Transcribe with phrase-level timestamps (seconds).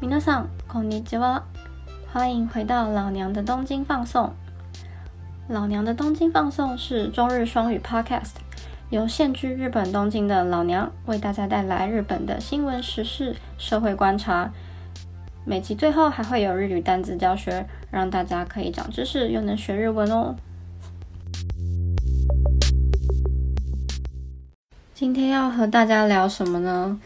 [0.00, 1.42] 皆さんこんにちは，
[2.12, 4.32] 欢迎回到老娘的东京放送。
[5.48, 8.34] 老娘的东京放送是中日双语 Podcast，
[8.90, 14.52] 由现居日本东京的老娘为大家带来日本的新闻时事、社会观察。
[15.44, 20.36] 每集最后还会有日语单词教学，让大家可以长知识又能学日文哦。
[24.92, 26.98] 今天要和大家聊什么呢？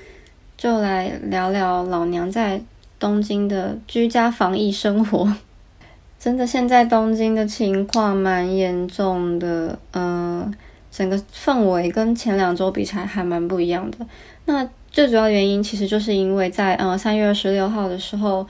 [0.57, 2.63] 就来聊聊老娘在
[3.00, 5.32] 东京的居家防疫生活。
[6.20, 10.54] 真的，现在东京的情况蛮严重的，嗯，
[10.92, 13.98] 整个氛围跟前两周比起来还蛮不一样的。
[14.46, 18.48] 那最主要原因其实就是因为在呃三月二十六号的时候，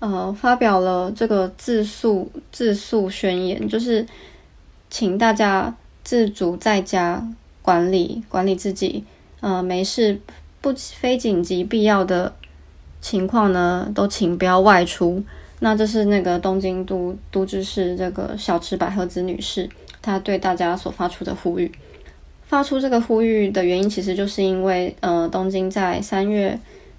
[0.00, 4.06] 呃发表了这个自诉自诉宣言，就是
[4.90, 5.74] 请大家
[6.04, 7.26] 自主在家。
[7.62, 9.02] 管理管理自己，
[9.40, 10.20] 呃，没事
[10.60, 12.32] 不非紧急必要的
[13.06, 15.22] 情况呢，都请不要外出。
[15.60, 19.70] 那这是那个东京都都知事这个小池百合子女士，
[20.02, 21.70] 她对大家所发出的呼吁。
[22.48, 26.58] 发出这个呼吁的原因，其实就是因为，呃，东京在三月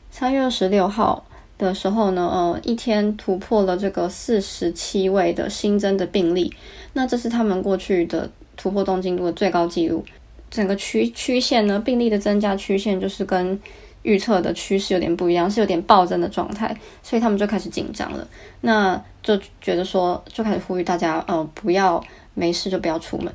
[0.10, 1.26] 三月二十六号
[1.58, 6.54] 的时候呢，呃，一天突破了这个四十七位的新增的病例，
[6.94, 10.06] 那这是他们过去的突破东京都的最高纪录。
[10.50, 13.60] 整个曲曲线呢，病例的增加曲线就是跟
[14.08, 18.26] 预测的趋势有点不一样，是有点暴增的状态，所以他们就开始紧张了。
[18.62, 22.02] 那就觉得说，就开始呼吁大家，呃，不要
[22.34, 23.34] 没事就不要出门。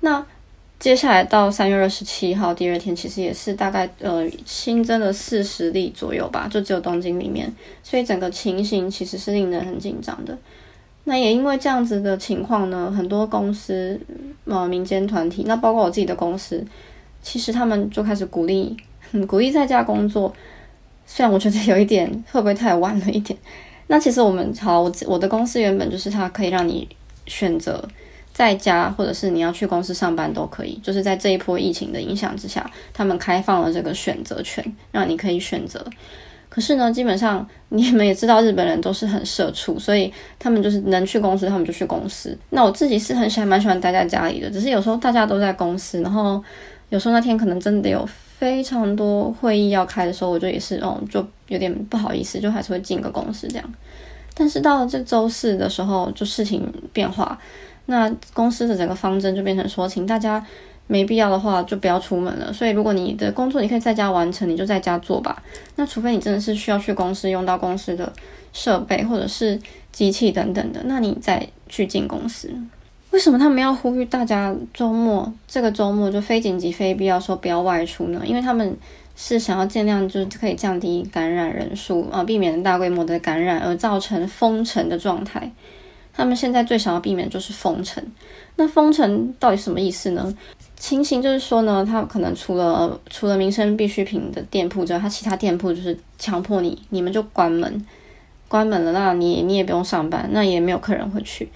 [0.00, 0.24] 那
[0.78, 7.52] 接下来到三月二十七号第二天，其实也是大概呃新增了四十例左右吧，就只有东京里面，
[7.82, 10.36] 所以整个情形其实是令人很紧张的。
[11.04, 14.00] 那也因为这样子的情况呢，很多公司、
[14.46, 16.64] 呃民间团体，那包括我自己的公司，
[17.22, 18.76] 其实他们就开始鼓励，
[19.12, 20.32] 嗯鼓励在家工作。
[21.06, 23.38] 虽然我觉得有一点会不会太晚了一点？
[23.86, 26.88] 那其实我们好，我我的公司原本就是它可以让你
[27.26, 27.82] 选择
[28.32, 30.76] 在家，或者是你要去公司上班都可以。
[30.82, 35.84] 就是在这一波疫情的影响之下，他们开放了这个选择权，让你可以选择。
[36.48, 42.36] 可是呢，基本上你们也知道，日本人都是很社畜，所以他们就是能去公司，他们就去公司。
[42.50, 44.50] 那我自己是很喜欢，蛮喜欢待在家里的。
[44.50, 46.42] 只是有时候大家都在公司，然后
[46.88, 48.08] 有时候那天可能真的有
[48.38, 53.74] 非常多会议要开的时候，我就也是哦，就有点不好意思，就还是会进个公司这样。
[54.34, 57.38] 但是到了这周四的时候，就事情变化，
[57.86, 60.44] 那公司的整个方针就变成说，请大家。
[60.88, 62.52] 没必要的话就不要出门了。
[62.52, 65.42] 所以如果你的工作你可以在家完成，你就在家做吧。
[65.74, 68.12] 那除非你真的是需要去公司用到公司的
[68.52, 69.60] 设备或者是
[69.90, 72.54] 机器等等的，那你再去进公司。
[73.16, 78.20] 为什么他们要呼吁大家周末这个周末就非紧急非必要说不要外出呢？
[78.26, 78.76] 因为他们
[79.16, 85.50] 是想要尽量就是可以降低感染人数啊，避免大规模的感染而造成封城的状态。
[86.12, 88.04] 他们现在最想要避免就是封城。
[88.56, 90.36] 那封城到底什么意思呢？
[90.78, 97.86] 情形就是说呢，他可能除了除了民生必需品的店铺之外，他其他店铺就是强迫你，你们就关门，
[98.46, 101.48] 关门了，那你你也不用上班，那也没有客人会去。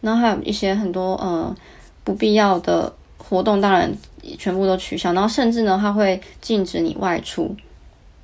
[0.00, 1.54] 然后还有一些很多呃
[2.04, 3.92] 不必要的活动，当然
[4.38, 5.12] 全部都取消。
[5.12, 7.54] 然后甚至呢，他会禁止你外出，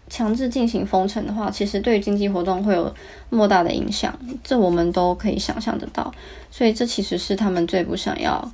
[0.08, 2.94] 强制进行封城的话，其实对于经济活动会有
[3.30, 6.12] 莫大的影响，这我们都可以想象得到。
[6.50, 8.52] 所以这其实是他们最不想要。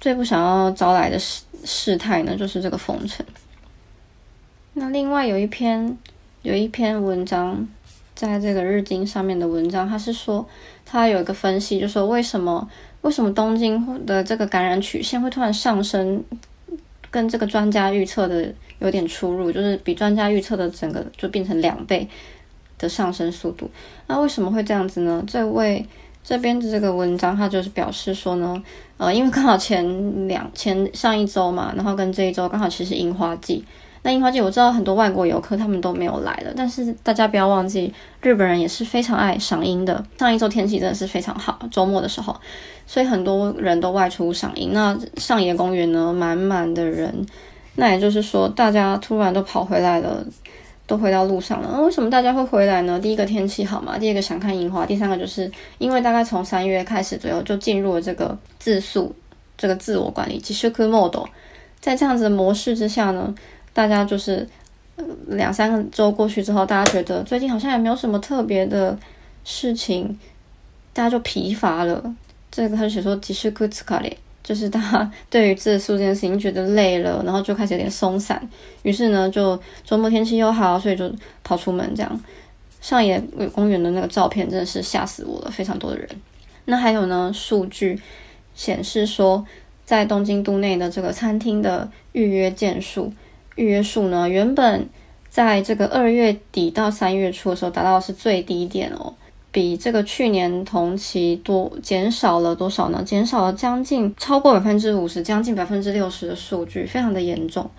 [0.00, 3.24] 最不想要招来的事事态呢，就是这个封城。
[4.72, 5.96] 那另外有一篇
[6.42, 7.68] 有一篇文章，
[8.14, 10.46] 在这个日经上面的文章，他是说
[10.84, 12.68] 他有一个分析，就说为什么
[13.02, 16.22] 为什么东京的这个感染曲线会突然上升，
[17.10, 22.08] 跟这个专家预测的有点出入，就是比专家预测的整个就变成两倍
[22.78, 23.70] 的上升速度。
[24.06, 25.24] 那为什么会这样子呢？
[25.26, 25.86] 这位。
[26.24, 28.62] 这边的这个文章，它就是表示说呢，
[28.96, 33.64] 呃，因为刚好前两前上一周嘛，然后跟这一周刚好其实樱花季。
[34.02, 40.04] 那樱花季我知道很多外国游客他们都没有来了，但是大家不要忘记，日本人也是非常爱赏樱的。
[40.18, 42.34] 上一周天气真的是非常好，周末的时候，
[42.86, 44.72] 所以很多人都外出赏樱。
[44.72, 47.26] 那上野公园呢，满满的人，
[47.76, 50.24] 那也就是说大家突然都跑回来了。
[50.84, 52.98] 都回到路上了，那为什么大家会回来呢？
[53.00, 59.14] 第一个天气好嘛，第二个想看樱花，第三个就是因为大概从三月开始左右就进入了这个自述、
[59.56, 61.24] 这个自我管理，即 s model。
[61.80, 63.32] 在这样子的模式之下呢，
[63.72, 64.46] 大家就是
[65.28, 68.98] 两三个周过去之后，大家觉得最近好像也没有什么特别的
[69.44, 70.18] 事情，
[70.92, 72.14] 大家就疲乏了。
[72.50, 73.70] 这个他就写说即 s u k u
[74.42, 78.46] 就是他对于自述这件事情觉得累了，然后就开始有点松散，
[78.82, 81.10] 于是呢，就周末天气又好，所以就
[81.44, 82.20] 跑出门这样。
[82.80, 83.22] 上野
[83.54, 86.08] 公园的那个照片真的是吓死我了，非常多的人。
[86.64, 88.00] 那还有呢，数据
[88.56, 89.46] 显示说，
[89.84, 93.12] 在东京都内的这个餐厅的预约件数、
[93.56, 94.88] 预约数呢，原本
[95.28, 99.14] 在这个二月底到三月初的时候达到是最低点哦。
[99.50, 103.02] 比这个去年同期多减少了多少呢？
[103.04, 107.70] 减少了将近超过百分之五十，将近百分之六十的数据，非常的严重。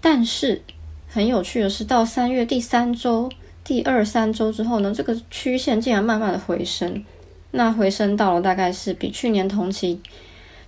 [0.00, 0.60] 但是
[1.06, 3.30] 很有趣的是，到三月第三周、
[3.62, 7.04] 第二三周之后呢，这个曲线竟然慢慢的回升，
[7.52, 10.00] 那回升到了大概是比去年同期，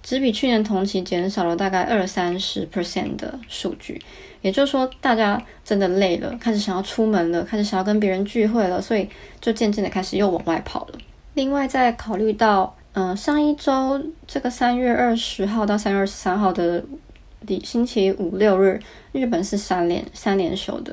[0.02, 4.00] 只比去年同期减少了大概二三十 percent 的数据。
[4.40, 9.08] 也就是说，大家真的累了，开始想要出门了，开始想要跟别人聚会了，所以
[9.40, 10.98] 就渐渐的开始又往外跑了。
[11.34, 16.82] 另外，再考虑到，嗯，上一周这个三月二十号到三月二十三号的
[17.62, 18.80] 星期五六日，
[19.12, 20.92] 日本是三连三连休的。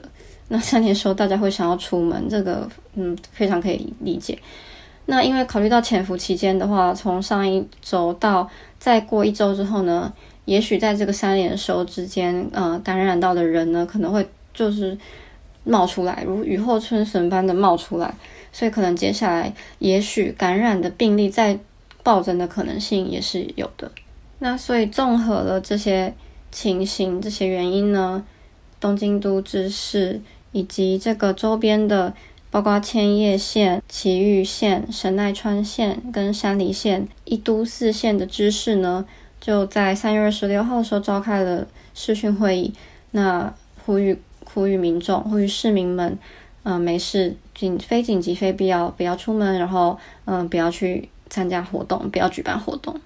[0.49, 4.37] 那三连休，大家会想要出门，这个嗯非常可以理解。
[5.07, 8.47] 那因为考虑到潜伏期间的话，从上一周到
[8.79, 10.11] 再过一周之后呢？
[10.45, 14.97] 也许在这个三连收之间，呃，感染到的人呢，可能会就是
[15.63, 18.11] 冒出来，如雨后春笋般的冒出来，
[18.51, 21.59] 所以可能接下来也许感染的病例再
[22.01, 23.91] 暴增的可能性也是有的。
[24.39, 26.11] 那所以综合了这些
[26.51, 28.25] 情形、这些原因呢，
[28.79, 30.19] 东京都知事
[30.51, 32.11] 以及这个周边的，
[32.51, 39.05] 包括千叶县、埼玉县、神奈川县跟山梨县一都四县的知事呢。
[39.39, 42.73] 就在三月二十六号的时候召开了视讯会议，
[43.11, 43.53] 那
[43.85, 46.17] 呼吁呼吁民众，呼吁市民们，
[46.63, 52.99] 嗯，没事，紧非紧急非必要不要出门，然后嗯，不要去参加活动，不要举办活动。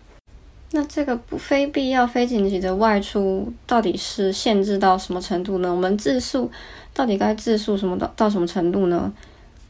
[0.72, 5.70] 那这个不非必要非紧急的外出到底是限制到什么程度呢？
[5.70, 6.50] 我们自诉
[6.96, 9.14] 到底该自诉什么到到什么程度呢？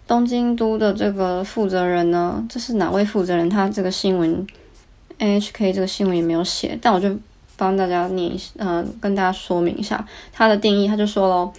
[0.08, 2.46] 东京都的这个负责人呢？
[2.50, 3.50] 这是哪位负责人？
[3.50, 4.46] 他这个新闻。
[5.20, 7.16] NHK 这个新闻也没有写，但我就
[7.56, 10.88] 帮大家念，呃，跟大家说明一下他的定义。
[10.88, 11.54] 他就说喽，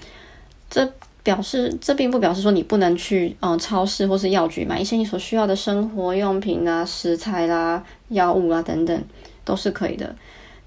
[0.69, 0.93] 这
[1.23, 9.03] 表示这并不表示说你不能去嗯超市或是药局买一些你所需要的生活用品啊、食材啦、药物啊等等
[9.45, 10.15] 都是可以的。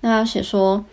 [0.02, 0.84] 那写说，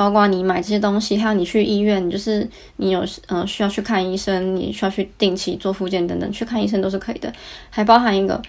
[0.00, 2.46] 包括你买这些东西，还有你去医院，就是
[2.76, 7.32] 你有嗯需要去看医生，你需要去定期做复健等等，去看医生都是可以的。
[7.70, 8.42] 还包含一个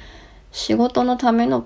[0.51, 1.63] 仕事のための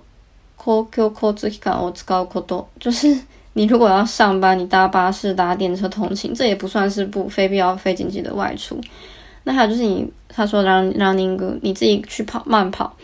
[0.57, 3.07] 公共交通機関を使うこと，就是
[3.53, 8.79] 你如果要上班，你搭巴士、搭电车通勤，这也不算是不非必要、非紧急的外出。
[9.43, 12.95] 那还有就是你，他说让让宁哥你自己去跑慢跑，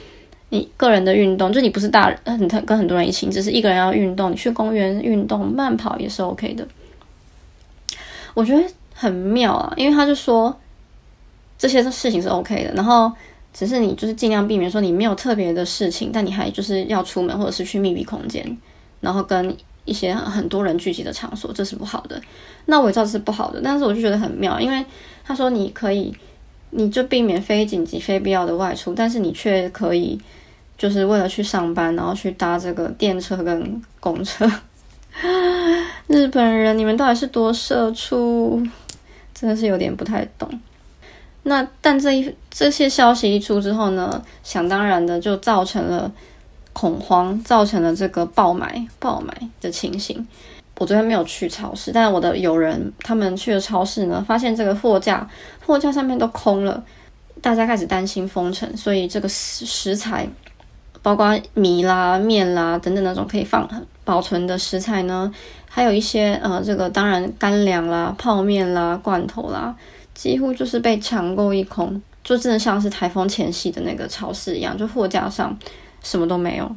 [0.52, 6.68] 你个人的运动，就你不是大人，很跟很多人一起，只是一个人要运动，你去公园运动慢跑也是 OK 的。
[8.34, 8.62] 我觉得
[8.94, 10.54] 很妙啊，因为他就说
[11.56, 13.10] 这些事情是 OK 的，然后。
[13.54, 18.56] 只是你就是尽量避免说你没有特别的事情，但你还就是要出门或者是去密闭空间，
[19.02, 22.18] 然后跟一些很多人聚集的场所，这是不好的。
[22.64, 24.82] 那我也知道是不好的，但是我就觉得很妙，因为
[25.22, 26.16] 他说你可以，
[26.70, 30.18] 你就避免非紧急、非必要的外出，但是你却可以
[30.82, 34.50] 就是为了去上班，然后去搭这个电车跟公车。
[36.08, 38.60] 日本人，你们到底是多社畜？
[39.32, 40.50] 真的是有点不太懂。
[41.44, 46.10] 那但这一这些消息一出之后呢，想当然的就造成了
[46.72, 50.26] 恐慌，造成了这个爆买爆买的情形。
[50.78, 55.30] 我昨天没有去超市，但是我的友人他们去了超市呢，发现这个货架
[55.64, 56.82] 货架上面都空了，
[57.40, 60.28] 大家开始担心封城，所以这个食食材，
[61.02, 63.68] 包括米啦、面啦等等那种可以放
[64.04, 65.32] 保存的食材呢，
[65.68, 69.74] 还有一些呃这个当然干粮啦、泡面啦、罐头啦。
[70.14, 75.58] 几乎就是被抢购一空，就真的像是台风前夕的那个超市一样，就货架上
[76.02, 76.70] 什么都没有。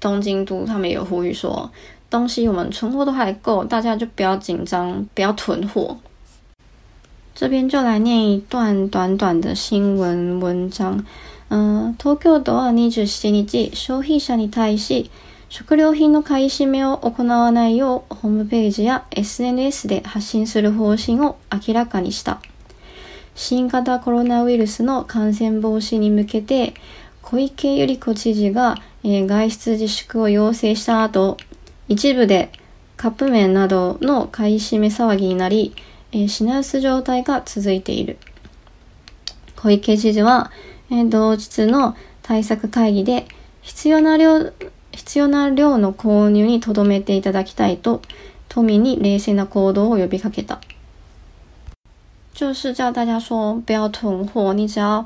[0.00, 1.70] 东京都他们也有呼吁说，
[2.08, 5.96] 东西我们存货都还够，大家就不要紧张，不要囤货。
[7.34, 11.04] 这边就来念一段短短的新闻文章。
[11.48, 15.10] 東京都は27日、消費者に対し
[15.48, 22.40] 食料品の買い占めを行わないようホームページや SNS で発信する方針を明らかにした。
[23.34, 26.74] 新型コロナウイルスの感染防止に向けて
[27.22, 31.36] 小池百合子知事が、えー、外出自粛を要請した後
[31.88, 32.52] 一部で
[32.96, 35.74] カップ麺などの買い占め騒ぎになり、
[36.12, 38.18] えー、品薄状態が続いている
[39.56, 40.50] 小池知事は、
[40.94, 43.26] えー、同日の対策会議で
[43.62, 44.52] 必要な量
[44.92, 48.00] 必要な量の購入に留めていただきたいと
[48.48, 50.60] 都民に冷静な行動を呼びかけた。
[52.32, 55.04] 就是叫大家说不要囤货，你只要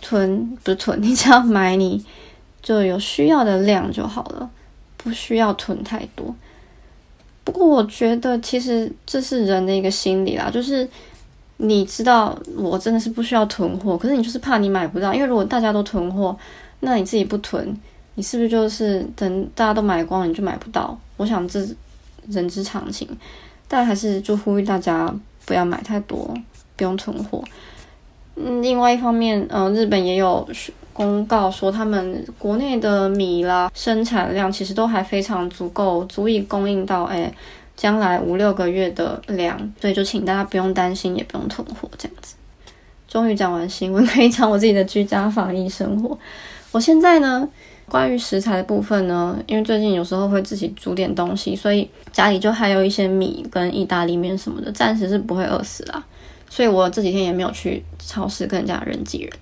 [0.00, 2.04] 囤不是囤，你只要买你
[2.62, 4.48] 就有需要的量就好了，
[4.96, 6.34] 不需要囤太多。
[7.42, 10.88] 不过我觉得其实这是人的一个心理啦，就是
[11.56, 16.36] 你知道我真的是不需要囤货，可是你就是怕你买不到，因为如果大家都囤货，
[16.80, 17.76] 那你自己不囤，
[18.14, 20.98] 你是不是就是等大家都买光你就买不到？
[21.16, 21.60] 我想这
[22.28, 23.08] 人之常情，
[23.68, 26.32] 但还是就呼吁大家不要买太多，
[26.76, 27.42] 不用囤货。
[28.36, 30.48] 嗯，另外一方面，嗯，日本也有。
[30.94, 37.34] 公告说，他们国内的米啦生产量其实都还非常足够，足以供应到哎
[37.76, 42.34] 将来五六个月的量，所以就请大家不用担心，也不用囤货这样子。
[43.08, 46.18] 终于讲完新闻，可以讲我自己的居家防疫生活。
[46.72, 47.48] 我现在呢，
[47.88, 56.04] 关于食材的部分呢，因为最近有时候会自己煮点东西，所以家里就还有一些米跟意大利面什么的，暂时是不会饿死啦。
[56.50, 59.32] 所以我这几天也没有去超市跟人家人挤人。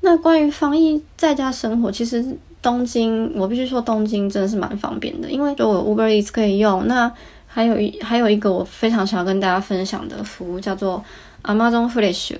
[0.00, 2.24] 那关于防疫在家生活，其实
[2.60, 6.86] 东京我必须说东京真的是蛮方便的，因为就我 Uber Eats 可以用。
[6.86, 7.12] 那
[7.54, 11.04] 还有一还有一个我非常想要跟大家分享的服务叫做
[11.42, 12.36] Amazon Fresh。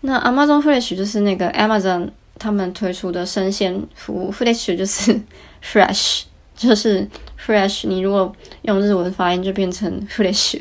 [0.00, 5.20] 那 Amazon Fresh 就是那个 Amazon 他们推出的生鲜服务， Fresh 就是
[5.62, 6.22] fresh，
[6.56, 7.08] 就是
[7.38, 7.86] fresh。
[7.86, 10.60] 你如果用日文发音就变成 fresh。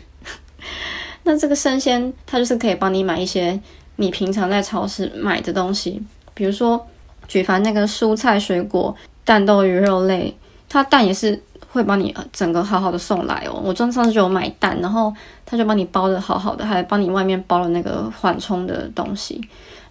[1.24, 3.59] 那这个生鲜它就是可以帮你买一些
[3.95, 6.00] 你平常在超市买的东西。
[6.35, 6.85] 比如说，
[7.27, 10.35] 举凡那个蔬菜、水果、蛋、豆、鱼、肉类，
[10.69, 11.41] 它蛋也是
[11.75, 13.62] 会帮你整个好好的送来哦。
[13.63, 15.13] 我上次就有买蛋，然后
[15.46, 19.41] 他就帮你包的好好的，还帮你外面包了那个缓冲的东西。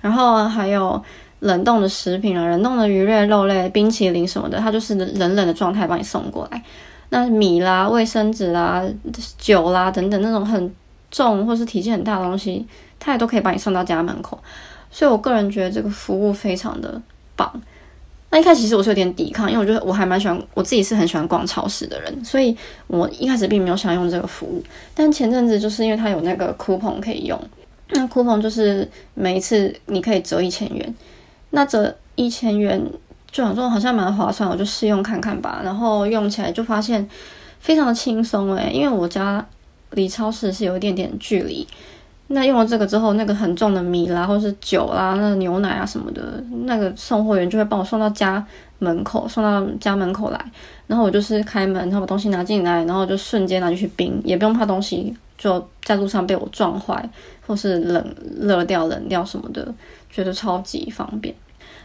[0.01, 1.03] 然后还有
[1.41, 6.63] 冷冻的食品啊，冷冻的鱼类、肉类、冰淇淋什么的，它就是冷冷的状态帮你送过来。
[7.11, 8.83] 那米啦、卫生纸啦、
[9.39, 10.75] 酒啦等等那种很
[11.11, 12.67] 重或是体积很大的东西，
[12.99, 14.39] 它也都可以帮你送到家门口。
[14.91, 17.01] 所以，我个人觉得这个服务非常的
[17.37, 17.51] 棒。
[18.35, 22.57] 那一开始其实我是有点抵抗，因为我觉得我还蛮喜欢，我自己是很喜欢逛超市的人，所以
[22.89, 24.61] 我一开始并没有想用这个服务。
[24.93, 27.41] 但前阵子就是因为它有那个 coupon 可以用，
[27.91, 30.95] 那 coupon 就是每一次你可以折一千元，
[31.51, 32.85] 那折一千元
[33.31, 35.61] 就想说好像蛮划算，我就试用看看吧。
[35.63, 37.09] 然后用起来就发现
[37.61, 39.47] 非常的轻松诶，因为我家
[39.93, 41.65] 离超市是有一点点距离。
[42.29, 48.45] 那用了这个之后，那个很重的米啦，或是酒啦，那个牛奶啊什么的，那个送货员就会帮我送到家
[48.79, 50.43] 门口，送到家门口来。
[50.87, 57.07] 然后我就是开门，然后把东西拿进来，然后就瞬间拿进去冰，也不用怕东西就在路上被我撞坏，
[57.47, 59.67] 或是冷热掉、冷掉什么的，
[60.11, 61.35] 觉得超级方便。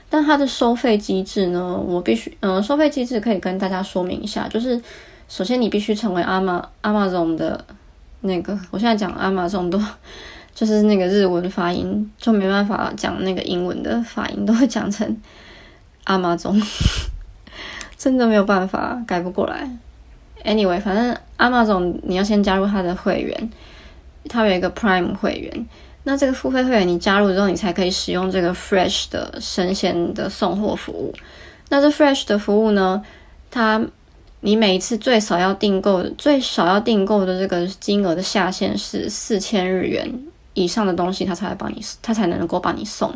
[0.10, 4.82] 但它的收费机制呢，我必须，嗯，收费机制可以跟大家说明一下，就是
[5.28, 7.66] 首先你必须成为阿玛阿玛总的。
[8.22, 9.82] 那个，我现在讲阿玛总都
[10.54, 15.18] 就是那个日文发音，就没办法讲那个英文的发音，都会讲成
[16.04, 16.62] 阿玛总，
[17.98, 19.70] 真的没有办法改不过来。
[20.44, 23.50] Anyway，反正阿玛总你要先加入他的会员，
[24.28, 25.68] 他有一个 Prime 会员，
[26.04, 31.14] 那这个付费会员你加入之后，你才可以使用这个 Fresh 的生鲜的送货服务。
[31.70, 33.04] 那这 Fresh 的服务呢，
[33.52, 33.82] 它
[34.42, 40.10] 你每一次最少要订购的最少要订购的这个金额的下限是四千日元
[40.54, 43.14] 以上的东西，他才会帮你，他才能够帮你送。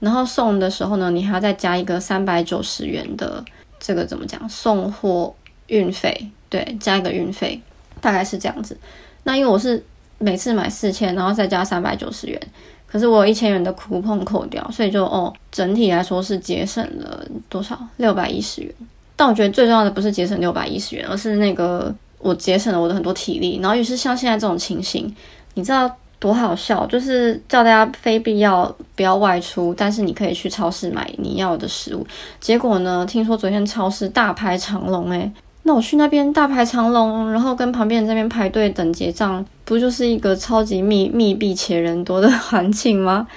[0.00, 3.42] 然后送的时候呢，你还要再加一个三百九十元的
[3.80, 5.34] 这个怎么讲送货
[5.68, 6.28] 运费？
[6.50, 7.60] 对，加一个运费，
[8.00, 8.76] 大概是这样子。
[9.22, 9.82] 那因为我是
[10.18, 12.38] 每次买四千，然后再加三百九十元，
[12.86, 17.78] 可是我有一千元的库碰扣掉，所以就哦，整体来说是节省了多少？
[17.96, 18.74] 六百一十元。
[19.16, 23.60] 但我觉得最重要的不是节省六百一十元，而是那个我节省了我的很多体力。
[23.62, 25.14] 然后也是像现在这种情形，
[25.54, 26.84] 你知道多好笑？
[26.86, 32.04] 就是叫大家非必要不要外出，但是你可以去超市买你要的食物。
[32.40, 35.30] 结果呢，听说昨天超市大排长龙，诶，
[35.62, 43.28] 那我去那边大排长龙，然后跟旁边人这边排队等结账，不就是一个超级密密闭且人多的 环境吗？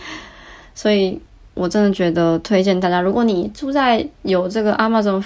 [0.73, 1.21] 所以
[1.53, 5.23] 我真的觉得推荐大家，如果你住在有这个 Amazon。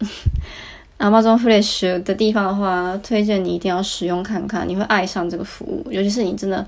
[0.98, 5.84] Amazon Fresh 的地方的话，推荐你一定要使用看看，你会爱上这个服务。
[5.90, 6.64] 尤其是你真的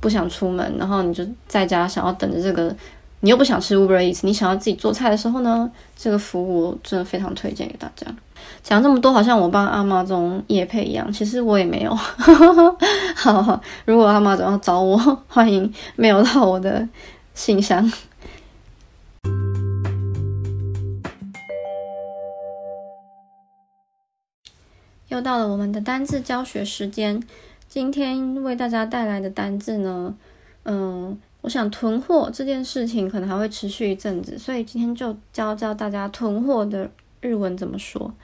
[0.00, 2.74] 不想出门，然后你就在家想要等着这个，
[3.20, 8.06] 你又不想吃 Uber Eats，你想要自己做菜的时候呢，这个服务真的非常推荐给大家。
[8.62, 11.94] 讲这么多，好像我帮阿妈总夜配一样，其实我也没有。
[13.14, 14.96] 好，如果阿妈总要找我，
[15.28, 16.88] 欢迎 mail 到我的
[17.34, 17.92] 信箱。
[25.18, 27.20] 又到了我们的单字教学时间。
[27.68, 30.14] 今天为大家带来的单字呢，
[30.62, 36.88] 嗯，我想囤货这件事情可能还会持续一阵子，所以今天就教教大家囤货的
[37.20, 38.14] 日文怎么说。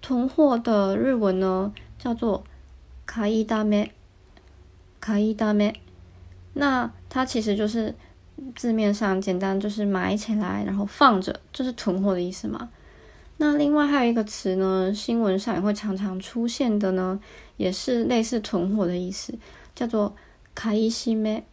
[0.00, 2.42] 囤货的日文呢叫做
[3.04, 3.92] 卡伊达咩，
[5.00, 5.74] 卡伊达咩。
[6.54, 7.94] 那它其实就是
[8.54, 12.70] 字面上简单就是买起来然后放着，就是囤货的意思嘛。
[13.36, 17.18] 那另外还有一个词呢，新闻上也会常常出现的呢，
[17.56, 19.34] 也是类似囤货的意思，
[19.74, 20.14] 叫做
[20.54, 21.44] 卡伊西梅。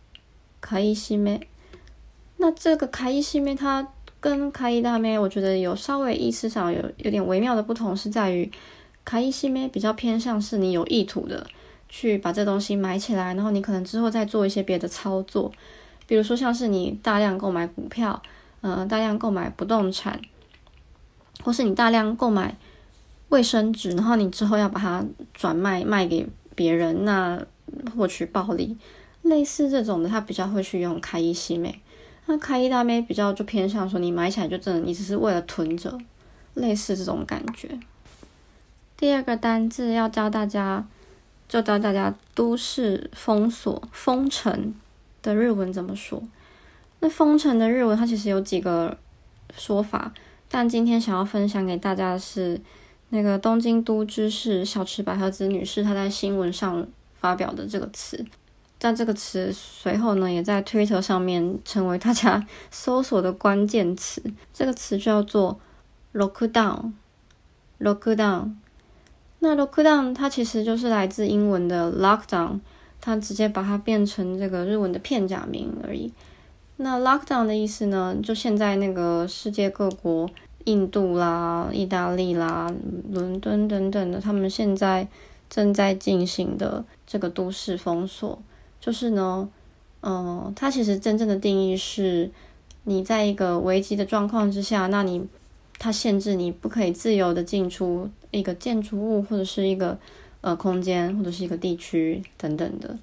[0.63, 1.47] 卡伊西妹，
[2.37, 3.87] 那这个卡伊西妹，它
[4.19, 8.47] 跟卡伊大咩，我觉得有稍微意思上有有点微妙的不同，是在于
[9.03, 11.47] 卡伊西妹比较偏向是你有意图的
[11.89, 15.51] 去把这东西买起来，然后你可能之后再做一些别的操作，
[16.05, 18.21] 比如说像是你大量购买股票，
[18.61, 20.21] 呃，大量购买不动产，
[21.43, 22.55] 或是你大量购买
[23.29, 27.43] 卫生纸，然后你之后要把它转卖卖给别人，那
[27.95, 28.77] 获取暴利。
[29.23, 31.79] 类似这种的，他比较会去用开一西美，
[32.25, 35.95] 那开一大妹比较就偏向说你买起来就真的，你只是为了囤着，
[36.55, 37.79] 类似这种感觉。
[38.97, 40.85] 第二个单字要教大家，
[41.47, 44.73] 就教大家都市封锁、封城
[45.21, 46.21] 的日文怎么说。
[46.99, 48.97] 那封城的日文它其实有几个
[49.55, 50.11] 说法，
[50.51, 52.59] 但今天想要分享给大家的是
[53.09, 58.25] 那个东京都知事小池百合子女士她在新闻上发表的这个词。
[58.77, 64.21] 但这个词随后呢，也在 Twitter 上面成为大家 搜索的关键词。
[64.53, 65.59] 这个词叫做
[66.13, 66.91] lockdown。
[67.79, 68.55] lockdown。
[69.39, 72.59] 那 lockdown 它其实就是来自英文的 lockdown，
[72.99, 76.11] 它直接把它变成这个日文的片假名而已。
[76.81, 80.29] 那 lockdown 的意思呢，就现在那个世界各国，
[80.65, 82.73] 印度啦、意大利啦、
[83.11, 85.07] 伦敦等等的，他们现在
[85.49, 88.41] 正在进行的这个都市封锁。
[88.79, 89.47] 就是呢，
[90.01, 92.31] 嗯，它其实真正的定义是，
[92.85, 95.27] 你在一个危机的状况之下，那你
[95.77, 99.97] 它限制你不可以自由的进出一个建筑物或者是一个
[100.41, 102.97] 呃空间或者是一个地区等等的。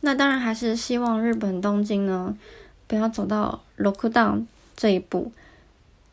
[0.00, 2.36] 那当然还是希望日本东京呢
[2.92, 4.44] 不要走到 lockdown
[4.76, 5.32] 这一步。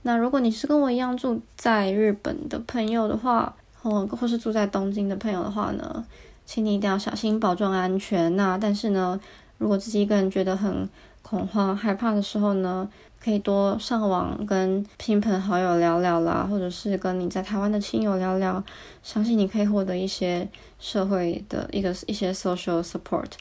[0.04, 6.06] 那如果你是跟我一样住在日本的朋友的话，或或是住在东京的朋友的话呢？
[6.46, 8.34] 请你一定要小心，保重安全。
[8.38, 9.20] 那但是呢，
[9.58, 10.88] 如果自己一个人觉得很
[11.22, 12.90] 恐慌、害怕的时候呢，
[13.22, 18.64] 可以多上网跟亲朋好友聊聊啦，或者是跟你在台湾的亲友聊聊，
[19.04, 20.48] 相信你可以获得一些
[20.80, 23.32] 社会的一个一些 social support。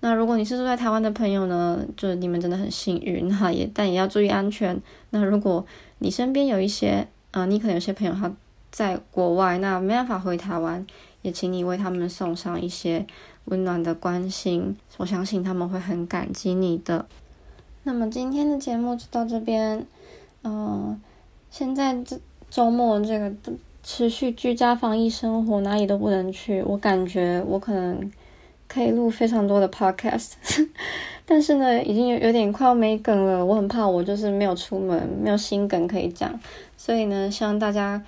[0.00, 4.80] 那如果你是住在台湾的朋友呢，就你们真的很幸运， 那也但也要注意安全。
[5.10, 5.64] 那如果
[5.98, 8.32] 你身边有一些，呃，你可能有些朋友他
[8.70, 10.86] 在国外，那没办法回台湾。
[11.22, 13.04] 也请你为他们送上一些
[13.46, 17.04] 温暖的关心，我相信他们会很感激你的。
[17.82, 19.84] 那么今天的节目就到这边，
[20.44, 20.98] 嗯，
[21.50, 22.16] 现在这
[22.48, 23.32] 周末这个
[23.82, 28.08] 持续居家防疫生活，哪里都不能去，我感觉我可能
[28.68, 30.34] 可以录非常多的 podcast，
[31.26, 36.38] 但是呢，已经有有点快要没梗了，我很怕我就是没有出门，没有新梗可以讲，
[36.76, 38.00] 所以呢，希望大家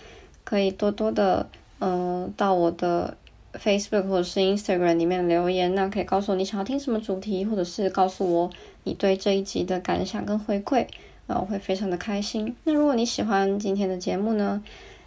[0.45, 1.49] 可以多多的。
[1.83, 3.17] 嗯，到我的
[3.55, 8.51] Facebook 或者是 Instagram 里面留言，那可以告诉我你想要听什么主题，或者是告诉我
[8.85, 10.83] 你对这一集的感想跟回馈，
[11.27, 12.55] 啊，我会非常的开心。
[12.65, 14.63] 那如果你喜欢今天的节目呢，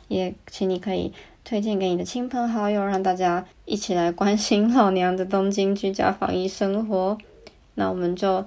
[0.07, 1.13] 也请你可以
[1.43, 7.17] 推荐给你的亲朋好友，让大家一起来关心老娘的东京居家防疫生活。
[7.75, 8.45] 那我们就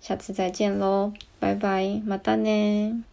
[0.00, 3.04] 下次再见喽，拜拜，马达呢。